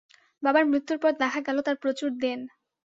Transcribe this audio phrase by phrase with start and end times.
[0.43, 2.39] বাবার মৃত্যুর পর দেখা গেল, তাঁর প্রচুর দেন।